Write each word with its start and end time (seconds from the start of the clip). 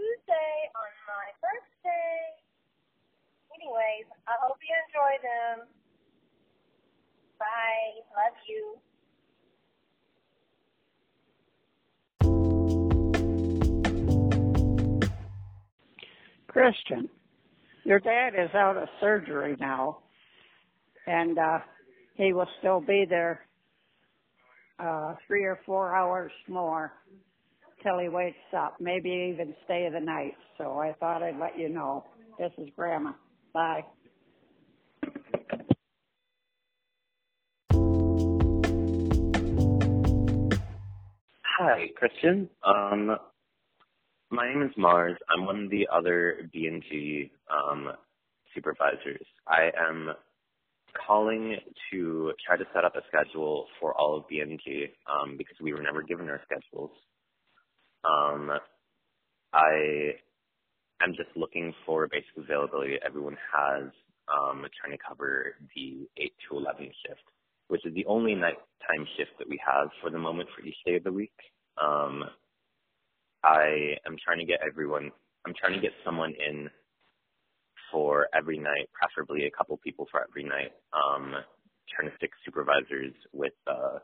Tuesday 0.00 0.72
on 0.80 0.92
my 1.04 1.28
birthday. 1.44 2.40
Anyways, 3.52 4.08
I 4.26 4.32
hope 4.40 4.56
you 4.64 4.72
enjoy 4.88 5.20
them. 5.20 5.68
Bye. 7.38 8.00
Love 8.16 8.32
you. 8.48 8.80
Christian, 16.48 17.10
your 17.84 18.00
dad 18.00 18.32
is 18.34 18.54
out 18.54 18.78
of 18.78 18.88
surgery 19.00 19.56
now, 19.60 19.98
and 21.06 21.38
uh, 21.38 21.58
he 22.14 22.32
will 22.32 22.48
still 22.58 22.80
be 22.80 23.04
there 23.08 23.40
uh, 24.78 25.14
three 25.26 25.44
or 25.44 25.60
four 25.66 25.94
hours 25.94 26.32
more 26.48 26.90
till 27.82 27.98
he 27.98 28.08
wakes 28.08 28.36
up, 28.56 28.76
maybe 28.80 29.32
even 29.32 29.54
stay 29.64 29.88
the 29.92 30.00
night. 30.00 30.34
So 30.58 30.78
I 30.78 30.92
thought 30.98 31.22
I'd 31.22 31.38
let 31.38 31.58
you 31.58 31.68
know. 31.68 32.04
This 32.38 32.52
is 32.58 32.68
Grandma. 32.76 33.12
Bye. 33.52 33.84
Hi, 41.58 41.88
Christian. 41.96 42.48
Um, 42.64 43.16
my 44.30 44.48
name 44.50 44.62
is 44.62 44.70
Mars. 44.78 45.16
I'm 45.28 45.44
one 45.44 45.64
of 45.64 45.70
the 45.70 45.86
other 45.92 46.48
B&G 46.52 47.30
um, 47.50 47.92
supervisors. 48.54 49.26
I 49.46 49.70
am 49.78 50.10
calling 51.06 51.56
to 51.90 52.32
try 52.46 52.56
to 52.56 52.64
set 52.74 52.84
up 52.84 52.96
a 52.96 53.00
schedule 53.08 53.66
for 53.78 53.94
all 53.98 54.16
of 54.16 54.28
B&G 54.28 54.86
um, 55.06 55.36
because 55.36 55.56
we 55.60 55.72
were 55.72 55.82
never 55.82 56.02
given 56.02 56.30
our 56.30 56.40
schedules. 56.46 56.90
Um, 58.04 58.50
I 59.52 60.14
am 61.02 61.14
just 61.16 61.30
looking 61.36 61.74
for 61.86 62.08
basic 62.08 62.36
availability 62.36 62.96
everyone 63.04 63.36
has 63.52 63.90
um, 64.28 64.64
trying 64.80 64.96
to 64.96 65.04
cover 65.06 65.54
the 65.74 66.08
8 66.16 66.32
to 66.50 66.56
11 66.58 66.84
shift, 67.06 67.22
which 67.68 67.84
is 67.84 67.94
the 67.94 68.06
only 68.06 68.34
nighttime 68.34 69.06
shift 69.16 69.32
that 69.38 69.48
we 69.48 69.60
have 69.64 69.88
for 70.00 70.10
the 70.10 70.18
moment 70.18 70.48
for 70.56 70.64
each 70.64 70.76
day 70.86 70.96
of 70.96 71.04
the 71.04 71.12
week. 71.12 71.34
Um, 71.82 72.24
I 73.42 73.96
am 74.06 74.16
trying 74.24 74.38
to 74.38 74.44
get 74.44 74.60
everyone, 74.66 75.10
I'm 75.46 75.54
trying 75.58 75.74
to 75.74 75.80
get 75.80 75.92
someone 76.04 76.34
in 76.34 76.70
for 77.92 78.28
every 78.34 78.58
night, 78.58 78.88
preferably 78.92 79.46
a 79.46 79.50
couple 79.50 79.76
people 79.78 80.06
for 80.10 80.22
every 80.28 80.44
night. 80.44 80.72
Um, 80.92 81.34
trying 81.94 82.10
to 82.10 82.16
stick 82.18 82.30
supervisors 82.44 83.12
with 83.32 83.54
uh, 83.66 83.98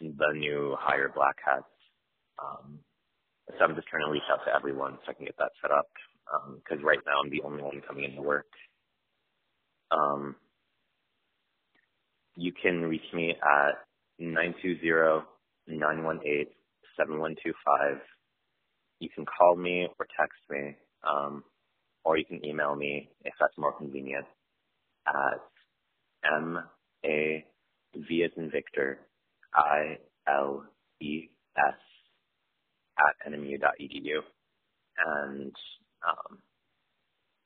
the 0.00 0.32
new 0.34 0.76
higher 0.78 1.10
black 1.14 1.36
hats. 1.44 1.64
Um, 2.42 2.80
so 3.58 3.64
I'm 3.64 3.74
just 3.76 3.88
trying 3.88 4.04
to 4.06 4.10
reach 4.12 4.22
out 4.32 4.40
to 4.46 4.54
everyone 4.54 4.98
so 5.04 5.10
I 5.10 5.14
can 5.14 5.26
get 5.26 5.36
that 5.38 5.50
set 5.62 5.70
up. 5.72 5.88
Because 6.56 6.78
um, 6.80 6.84
right 6.86 6.98
now 7.06 7.20
I'm 7.24 7.30
the 7.30 7.42
only 7.46 7.62
one 7.62 7.80
coming 7.86 8.04
into 8.04 8.22
work. 8.22 8.46
Um, 9.92 10.36
you 12.36 12.52
can 12.52 12.82
reach 12.82 13.02
me 13.14 13.34
at 13.42 13.74
920-918-7125. 14.20 15.24
You 19.00 19.08
can 19.14 19.24
call 19.26 19.56
me 19.56 19.88
or 19.98 20.06
text 20.18 20.38
me. 20.50 20.76
Um, 21.08 21.44
or 22.04 22.18
you 22.18 22.26
can 22.26 22.44
email 22.46 22.76
me 22.76 23.10
if 23.24 23.34
that's 23.40 23.58
more 23.58 23.74
convenient 23.78 24.26
at 25.08 25.40
m 26.34 26.58
a 27.04 27.44
v 27.96 28.24
as 28.24 28.30
in 28.36 28.50
Victor 28.50 29.00
i 29.54 29.98
l 30.28 30.64
e 31.00 31.28
s 31.58 31.74
at 32.98 33.32
nmu.edu, 33.32 34.20
and 35.06 35.52
um, 36.06 36.38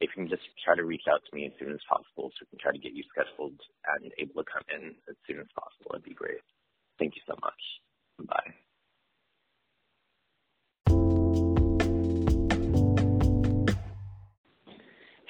if 0.00 0.10
you 0.16 0.24
can 0.24 0.28
just 0.28 0.42
try 0.64 0.74
to 0.74 0.84
reach 0.84 1.04
out 1.10 1.20
to 1.28 1.36
me 1.36 1.46
as 1.46 1.52
soon 1.58 1.72
as 1.72 1.80
possible, 1.88 2.30
so 2.32 2.42
we 2.42 2.46
can 2.50 2.58
try 2.58 2.72
to 2.72 2.78
get 2.78 2.92
you 2.92 3.04
scheduled 3.12 3.60
and 3.96 4.12
able 4.18 4.42
to 4.42 4.50
come 4.50 4.64
in 4.74 4.94
as 5.08 5.16
soon 5.26 5.38
as 5.40 5.46
possible, 5.54 5.92
that'd 5.92 6.04
be 6.04 6.14
great. 6.14 6.42
Thank 6.98 7.14
you 7.14 7.22
so 7.26 7.34
much. 7.40 8.28
Bye. 8.28 8.54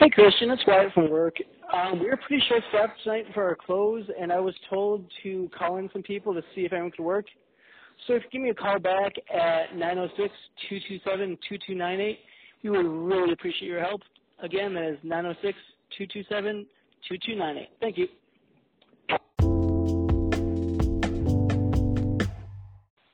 Hey 0.02 0.10
Christian, 0.10 0.50
it's 0.50 0.62
Wyatt 0.66 0.92
from 0.94 1.10
work. 1.10 1.36
Um, 1.72 2.00
we 2.00 2.06
were 2.06 2.16
pretty 2.16 2.42
short 2.48 2.62
staffed 2.70 2.94
tonight 3.04 3.26
for 3.32 3.44
our 3.44 3.56
close, 3.56 4.04
and 4.20 4.32
I 4.32 4.41
was 4.41 4.54
told 4.68 5.04
to 5.22 5.48
call 5.56 5.76
in 5.76 5.88
some 5.92 6.02
people 6.02 6.34
to 6.34 6.42
see 6.54 6.62
if 6.62 6.72
anyone 6.72 6.91
could 6.91 7.04
work. 7.04 7.26
So 8.06 8.14
if 8.14 8.22
you 8.24 8.30
give 8.32 8.42
me 8.42 8.50
a 8.50 8.54
call 8.54 8.80
back 8.80 9.12
at 9.32 9.74
906-227-2298, 10.70 12.18
we 12.64 12.70
would 12.70 12.86
really 12.86 13.32
appreciate 13.32 13.68
your 13.68 13.80
help. 13.80 14.02
Again, 14.40 14.74
that 14.74 14.84
is 14.84 14.98
906-227-2298. 15.04 17.68
Thank 17.80 17.98
you. 17.98 18.08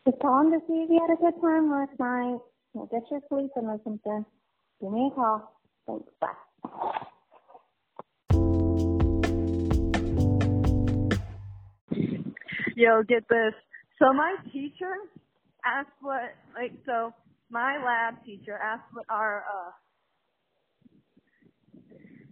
Just 0.06 0.20
calling 0.22 0.52
to 0.52 0.60
see 0.66 0.84
if 0.84 0.88
you 0.88 0.98
had 1.06 1.12
a 1.12 1.16
good 1.20 1.38
time 1.42 1.70
last 1.70 1.92
night. 2.00 2.38
Well, 2.72 2.86
get 2.90 3.02
your 3.10 3.20
sleep 3.28 3.50
and 3.56 3.68
listen 3.68 4.00
to. 4.04 4.24
Give 4.80 4.90
me 4.90 5.10
a 5.12 5.14
call. 5.14 5.60
Thanks. 5.86 6.10
Bye. 6.18 6.28
Yo, 12.74 13.02
get 13.02 13.28
this. 13.28 13.54
So 13.98 14.12
my 14.12 14.36
teacher 14.52 14.94
asked 15.64 15.90
what, 16.00 16.34
like, 16.54 16.72
so 16.86 17.12
my 17.50 17.78
lab 17.84 18.24
teacher 18.24 18.58
asked 18.58 18.92
what 18.92 19.06
our, 19.10 19.44
uh, 19.44 19.72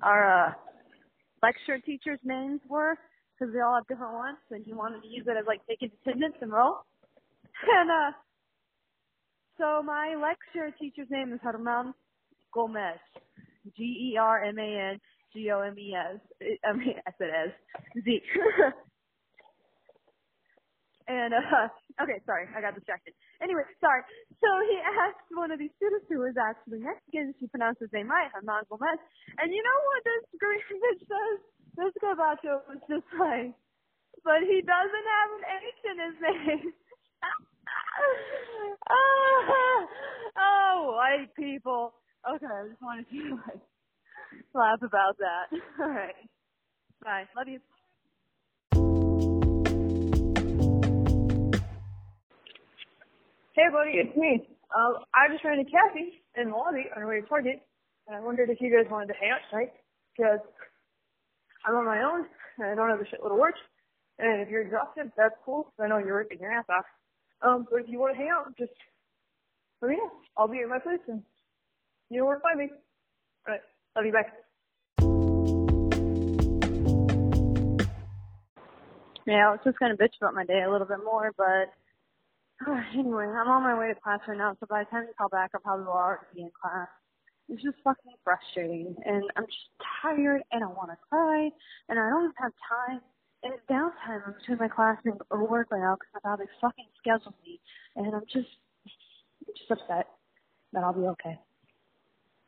our, 0.07 0.49
uh, 0.49 0.53
lecture 1.43 1.79
teachers' 1.85 2.21
names 2.25 2.61
were, 2.69 2.97
because 3.39 3.53
they 3.55 3.61
all 3.61 3.77
have 3.77 3.87
different 3.89 4.15
ones, 4.15 4.39
and 4.51 4.65
he 4.65 4.73
wanted 4.75 5.03
to 5.03 5.09
use 5.09 5.27
it 5.27 5.37
as, 5.39 5.47
like, 5.47 5.61
taking 5.69 5.91
attendance 6.03 6.37
and 6.41 6.53
roll. 6.53 6.79
And, 7.69 7.91
uh, 7.91 8.13
so 9.59 9.83
my 9.83 10.15
lecture 10.17 10.75
teacher's 10.79 11.09
name 11.11 11.33
is 11.33 11.41
Herman 11.43 11.95
Gomez. 12.53 12.99
G 13.77 14.13
E 14.15 14.19
R 14.19 14.45
M 14.45 14.59
A 14.59 14.93
N 14.93 15.01
G 15.33 15.51
O 15.53 15.61
M 15.61 15.79
E 15.79 15.95
S. 15.95 16.21
I 16.65 16.73
mean. 16.73 16.95
and 21.09 21.35
uh, 21.35 21.71
okay, 22.03 22.19
sorry, 22.27 22.47
I 22.55 22.61
got 22.61 22.75
distracted. 22.75 23.15
Anyway, 23.43 23.63
sorry. 23.81 24.03
So 24.43 24.49
he 24.69 24.77
asked 25.07 25.27
one 25.35 25.51
of 25.51 25.59
these 25.59 25.75
students 25.79 26.07
who 26.11 26.21
was 26.23 26.35
actually 26.39 26.83
Mexican. 26.83 27.35
She 27.39 27.47
pronounced 27.49 27.81
his 27.81 27.93
name 27.93 28.11
right, 28.11 28.31
Herman 28.35 28.67
Gomez. 28.71 29.01
And 29.39 29.53
you 29.55 29.63
know 29.63 29.79
what 29.87 30.01
this 30.05 30.25
green 30.43 30.67
bitch 30.83 31.03
says? 31.07 31.39
This 31.77 31.95
gabacho 32.03 32.65
was 32.69 32.81
just 32.89 33.07
like, 33.21 33.55
but 34.25 34.43
he 34.43 34.63
doesn't 34.65 35.09
have 35.17 35.31
an 35.39 35.45
H 35.47 35.83
in 35.87 35.99
his 36.01 36.17
name. 36.23 36.73
oh, 38.91 39.87
oh, 40.39 40.77
white 40.97 41.35
people. 41.37 41.95
Okay, 42.27 42.47
I 42.47 42.69
just 42.69 42.83
wanted 42.83 43.07
to 43.11 43.37
like 43.47 43.63
laugh 44.55 44.81
about 44.83 45.19
that. 45.19 45.47
All 45.81 45.91
right. 45.91 46.17
Bye. 47.03 47.25
Love 47.37 47.49
you. 47.49 47.61
Buddy, 53.73 53.99
it's 53.99 54.17
me. 54.17 54.49
Uh, 54.71 55.01
I 55.15 55.29
just 55.31 55.45
ran 55.45 55.59
into 55.59 55.71
Kathy 55.71 56.23
in 56.37 56.51
the 56.51 56.57
lobby 56.57 56.87
on 56.95 57.03
the 57.03 57.09
way 57.09 57.21
to 57.21 57.27
Target, 57.27 57.63
and 58.07 58.17
I 58.17 58.21
wondered 58.21 58.49
if 58.49 58.61
you 58.61 58.71
guys 58.71 58.91
wanted 58.91 59.09
to 59.09 59.15
hang 59.15 59.31
out 59.31 59.41
tonight, 59.51 59.73
because 60.17 60.39
I'm 61.67 61.75
on 61.75 61.85
my 61.85 62.03
own, 62.03 62.27
and 62.59 62.71
I 62.71 62.75
don't 62.75 62.91
have 62.91 63.01
a 63.01 63.05
shitload 63.05 63.33
of 63.33 63.39
work, 63.39 63.57
and 64.19 64.41
if 64.41 64.49
you're 64.49 64.63
exhausted, 64.63 65.11
that's 65.17 65.35
cool, 65.45 65.73
I 65.81 65.89
know 65.89 65.99
you're 65.99 66.15
working 66.15 66.39
your 66.41 66.53
ass 66.53 66.65
off. 66.71 66.85
Um, 67.43 67.67
but 67.71 67.81
if 67.81 67.89
you 67.89 67.99
want 67.99 68.15
to 68.15 68.19
hang 68.19 68.31
out, 68.31 68.57
just 68.57 68.73
let 69.83 69.91
me 69.91 69.97
know. 69.97 70.11
I'll 70.37 70.49
be 70.49 70.61
at 70.61 70.69
my 70.69 70.79
place, 70.79 71.01
and 71.09 71.23
you 72.09 72.21
know 72.21 72.27
where 72.27 72.37
to 72.37 72.43
find 72.43 72.59
me. 72.59 72.71
All 73.49 73.55
right. 73.55 73.61
Love 73.97 74.07
you. 74.07 74.13
Bye. 74.13 74.31
Yeah, 79.27 79.49
I 79.49 79.51
was 79.51 79.61
just 79.65 79.79
gonna 79.81 79.97
bitch 79.97 80.17
about 80.21 80.35
my 80.35 80.45
day 80.45 80.63
a 80.63 80.71
little 80.71 80.87
bit 80.87 81.05
more, 81.05 81.33
but 81.37 81.75
anyway, 82.95 83.27
I'm 83.27 83.49
on 83.49 83.63
my 83.63 83.79
way 83.79 83.89
to 83.89 84.01
class 84.01 84.21
right 84.29 84.39
now, 84.39 84.57
so 84.61 84.67
by 84.69 84.85
the 84.85 84.91
time 84.91 85.05
you 85.05 85.15
call 85.19 85.29
back, 85.29 85.51
I'll 85.55 85.61
probably 85.61 85.87
already 85.87 86.25
be 86.35 86.43
in 86.43 86.51
class. 86.61 86.89
It's 87.49 87.63
just 87.63 87.77
fucking 87.85 88.13
frustrating, 88.25 88.97
and 89.05 89.23
I'm 89.37 89.47
just 89.47 89.71
tired, 90.03 90.43
and 90.53 90.65
I 90.65 90.67
want 90.67 90.91
to 90.91 90.97
cry, 91.09 91.51
and 91.89 91.99
I 91.99 92.11
don't 92.11 92.25
even 92.25 92.35
have 92.41 92.53
time. 92.69 93.01
And 93.43 93.53
it's 93.55 93.63
downtime 93.71 94.35
between 94.39 94.59
my 94.59 94.69
class 94.69 94.97
and 95.05 95.15
work 95.31 95.69
right 95.71 95.81
now 95.81 95.97
because 95.97 96.11
my 96.15 96.31
father 96.31 96.49
fucking 96.61 96.87
scheduled 96.99 97.35
me, 97.47 97.61
and 97.95 98.15
I'm 98.17 98.25
just, 98.33 98.49
just 99.47 99.71
upset, 99.71 100.09
but 100.73 100.83
I'll 100.83 100.95
be 100.95 101.07
okay. 101.09 101.39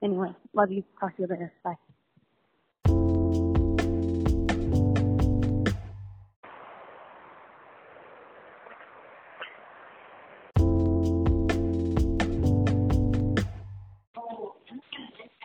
Anyway, 0.03 0.31
love 0.55 0.73
you. 0.73 0.85
Talk 1.01 1.17
to 1.17 1.23
you 1.23 1.29
later. 1.29 1.53
Bye. 1.65 1.75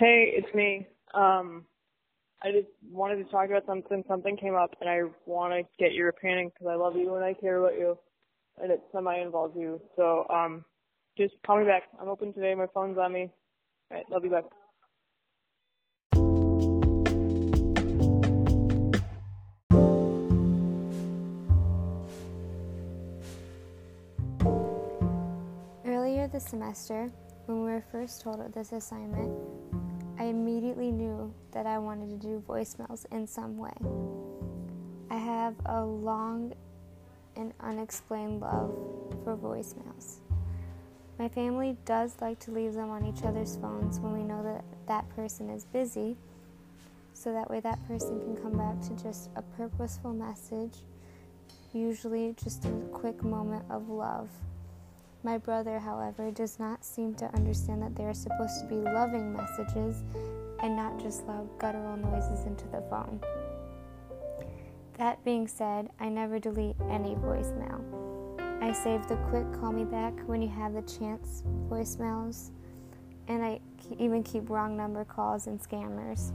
Hey, 0.04 0.34
it's 0.36 0.54
me. 0.54 0.86
Um, 1.14 1.64
I 2.44 2.52
just 2.52 2.68
wanted 2.92 3.24
to 3.24 3.32
talk 3.32 3.50
about 3.50 3.66
something. 3.66 4.04
Something 4.06 4.36
came 4.36 4.54
up, 4.54 4.76
and 4.82 4.90
I 4.90 5.04
want 5.26 5.54
to 5.54 5.64
get 5.82 5.94
your 5.94 6.10
opinion 6.10 6.50
because 6.50 6.68
I 6.70 6.76
love 6.76 6.98
you 6.98 7.16
and 7.16 7.24
I 7.24 7.34
care 7.34 7.56
about 7.56 7.80
you, 7.80 7.98
and 8.62 8.70
it 8.70 8.82
semi 8.92 9.16
involves 9.16 9.56
you. 9.56 9.80
So, 9.96 10.28
um, 10.30 10.66
just 11.18 11.36
call 11.46 11.58
me 11.58 11.64
back. 11.64 11.84
I'm 12.02 12.10
open 12.10 12.34
today. 12.34 12.54
My 12.54 12.66
phone's 12.74 12.98
on 12.98 13.14
me. 13.14 13.32
All 13.92 13.98
right, 13.98 14.06
love 14.12 14.26
you. 14.26 14.32
Back. 14.32 14.44
Earlier 25.86 26.28
this 26.28 26.44
semester, 26.44 27.10
when 27.46 27.64
we 27.64 27.72
were 27.72 27.86
first 27.90 28.22
told 28.22 28.42
of 28.42 28.52
this 28.52 28.74
assignment, 28.74 29.63
I 30.24 30.28
immediately 30.28 30.90
knew 30.90 31.34
that 31.52 31.66
I 31.66 31.78
wanted 31.80 32.10
to 32.12 32.16
do 32.16 32.42
voicemails 32.48 33.06
in 33.12 33.28
some 33.28 33.58
way. 33.58 33.74
I 35.10 35.18
have 35.18 35.54
a 35.66 35.84
long 35.84 36.54
and 37.36 37.52
unexplained 37.60 38.40
love 38.40 38.74
for 39.26 39.36
voicemails. 39.36 40.20
My 41.20 41.28
family 41.28 41.76
does 41.84 42.16
like 42.22 42.40
to 42.40 42.52
leave 42.52 42.74
them 42.74 42.90
on 42.90 43.04
each 43.04 43.26
other's 43.26 43.58
phones 43.58 44.00
when 44.00 44.14
we 44.14 44.24
know 44.24 44.42
that 44.44 44.64
that 44.88 45.14
person 45.14 45.50
is 45.50 45.66
busy, 45.66 46.16
so 47.14 47.34
that 47.34 47.50
way 47.50 47.60
that 47.60 47.86
person 47.86 48.22
can 48.22 48.38
come 48.38 48.58
back 48.58 48.80
to 48.84 49.04
just 49.04 49.30
a 49.36 49.42
purposeful 49.42 50.14
message, 50.14 50.84
usually 51.74 52.34
just 52.42 52.64
a 52.64 52.70
quick 52.94 53.22
moment 53.26 53.66
of 53.70 53.90
love. 53.90 54.30
My 55.26 55.38
brother, 55.38 55.80
however, 55.80 56.32
does 56.32 56.60
not 56.60 56.84
seem 56.84 57.16
to 57.16 57.34
understand 57.34 57.82
that 57.82 57.96
they 57.96 58.04
are 58.04 58.14
supposed 58.14 58.60
to 58.60 58.68
be 58.68 58.76
loving 58.76 59.32
messages 59.32 60.04
and 60.62 60.76
not 60.76 61.00
just 61.00 61.26
loud 61.26 61.48
guttural 61.60 61.96
noises 61.96 62.46
into 62.46 62.66
the 62.68 62.82
phone. 62.90 63.22
That 64.98 65.24
being 65.24 65.48
said, 65.48 65.90
I 65.98 66.10
never 66.10 66.40
delete 66.40 66.76
any 66.90 67.16
voicemail. 67.16 67.82
I 68.62 68.74
save 68.74 69.08
the 69.08 69.16
quick 69.30 69.46
call 69.54 69.72
me 69.72 69.86
back 69.86 70.14
when 70.26 70.42
you 70.42 70.50
have 70.50 70.74
the 70.74 70.82
chance 70.82 71.44
voicemails, 71.70 72.52
and 73.30 73.44
I 73.44 73.62
even 73.98 74.24
keep 74.24 74.50
wrong 74.50 74.76
number 74.76 75.06
calls 75.06 75.48
and 75.48 75.58
scammers. 75.58 76.34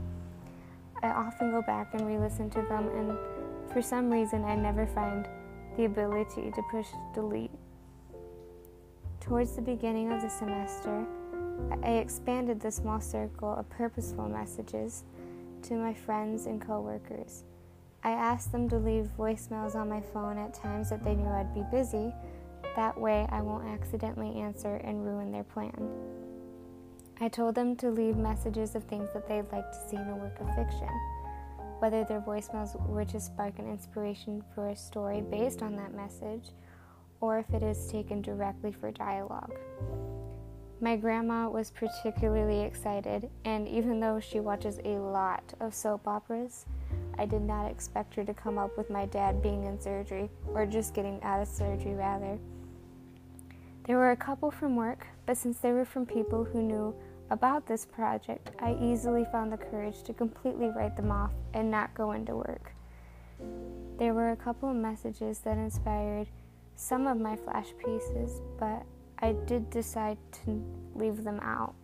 I 1.03 1.09
often 1.09 1.51
go 1.51 1.61
back 1.61 1.93
and 1.93 2.07
re 2.07 2.17
listen 2.17 2.49
to 2.49 2.61
them, 2.63 2.87
and 2.89 3.71
for 3.71 3.83
some 3.83 4.09
reason, 4.11 4.45
I 4.45 4.55
never 4.55 4.87
find 4.87 5.27
the 5.77 5.85
ability 5.85 6.51
to 6.51 6.61
push 6.71 6.87
delete. 7.13 7.51
Towards 9.19 9.55
the 9.55 9.61
beginning 9.61 10.11
of 10.11 10.21
the 10.21 10.29
semester, 10.29 11.05
I 11.83 11.91
expanded 11.93 12.59
the 12.59 12.71
small 12.71 13.01
circle 13.01 13.53
of 13.53 13.69
purposeful 13.69 14.29
messages 14.29 15.03
to 15.63 15.75
my 15.75 15.93
friends 15.93 16.45
and 16.45 16.61
coworkers. 16.61 17.43
I 18.03 18.11
asked 18.11 18.51
them 18.51 18.69
to 18.69 18.77
leave 18.77 19.09
voicemails 19.17 19.75
on 19.75 19.89
my 19.89 20.01
phone 20.01 20.37
at 20.37 20.53
times 20.53 20.89
that 20.89 21.03
they 21.03 21.15
knew 21.15 21.27
I'd 21.27 21.53
be 21.53 21.63
busy. 21.69 22.13
That 22.75 22.97
way, 22.97 23.27
I 23.29 23.41
won't 23.41 23.67
accidentally 23.67 24.39
answer 24.39 24.75
and 24.77 25.05
ruin 25.05 25.31
their 25.31 25.43
plan. 25.43 25.89
I 27.19 27.27
told 27.27 27.55
them 27.55 27.75
to 27.77 27.91
leave 27.91 28.15
messages 28.15 28.73
of 28.75 28.85
things 28.85 29.09
that 29.13 29.27
they'd 29.27 29.51
like 29.51 29.69
to 29.69 29.89
see 29.89 29.97
in 29.97 30.07
a 30.07 30.15
work 30.15 30.39
of 30.39 30.47
fiction, 30.55 30.87
whether 31.79 32.05
their 32.05 32.21
voicemails 32.21 32.79
were 32.87 33.05
to 33.05 33.19
spark 33.19 33.59
an 33.59 33.69
inspiration 33.69 34.41
for 34.55 34.69
a 34.69 34.75
story 34.75 35.19
based 35.19 35.61
on 35.61 35.75
that 35.75 35.93
message 35.93 36.51
or 37.21 37.39
if 37.39 37.49
it 37.53 37.63
is 37.63 37.87
taken 37.87 38.21
directly 38.21 38.71
for 38.71 38.91
dialogue. 38.91 39.57
My 40.81 40.95
grandma 40.95 41.49
was 41.49 41.71
particularly 41.71 42.61
excited, 42.61 43.29
and 43.43 43.67
even 43.67 43.99
though 43.99 44.19
she 44.19 44.39
watches 44.39 44.79
a 44.85 44.97
lot 44.97 45.43
of 45.59 45.73
soap 45.73 46.07
operas, 46.07 46.65
I 47.17 47.25
did 47.25 47.41
not 47.41 47.69
expect 47.69 48.15
her 48.15 48.23
to 48.23 48.33
come 48.33 48.57
up 48.57 48.77
with 48.77 48.89
my 48.89 49.05
dad 49.05 49.41
being 49.41 49.65
in 49.65 49.79
surgery, 49.79 50.29
or 50.53 50.65
just 50.65 50.93
getting 50.93 51.21
out 51.21 51.41
of 51.41 51.49
surgery, 51.49 51.95
rather. 51.95 52.39
There 53.83 53.97
were 53.97 54.11
a 54.11 54.15
couple 54.15 54.51
from 54.51 54.77
work, 54.77 55.05
but 55.25 55.35
since 55.35 55.57
they 55.57 55.73
were 55.73 55.83
from 55.83 56.05
people 56.05 56.45
who 56.45 56.61
knew 56.61 56.95
about 57.29 57.67
this 57.67 57.85
project, 57.85 58.51
I 58.59 58.77
easily 58.81 59.25
found 59.31 59.51
the 59.51 59.57
courage 59.57 60.03
to 60.03 60.13
completely 60.13 60.69
write 60.69 60.95
them 60.95 61.11
off 61.11 61.31
and 61.53 61.69
not 61.69 61.93
go 61.93 62.13
into 62.13 62.35
work. 62.35 62.71
There 63.97 64.13
were 64.13 64.31
a 64.31 64.35
couple 64.37 64.69
of 64.69 64.75
messages 64.75 65.39
that 65.39 65.57
inspired 65.57 66.27
some 66.79 67.07
of 67.07 67.19
my 67.19 67.35
flash 67.35 67.73
pieces, 67.77 68.41
but 68.57 68.83
I 69.19 69.33
did 69.45 69.69
decide 69.69 70.17
to 70.45 70.63
leave 70.95 71.25
them 71.25 71.37
out. 71.41 71.75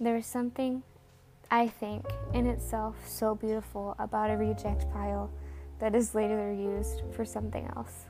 There 0.00 0.16
is 0.16 0.26
something, 0.26 0.82
I 1.48 1.68
think, 1.68 2.04
in 2.32 2.46
itself 2.46 2.96
so 3.06 3.36
beautiful 3.36 3.94
about 4.00 4.30
a 4.30 4.36
reject 4.36 4.90
pile 4.92 5.30
that 5.78 5.94
is 5.94 6.12
later 6.12 6.52
used 6.52 7.02
for 7.12 7.24
something 7.24 7.70
else. 7.76 8.06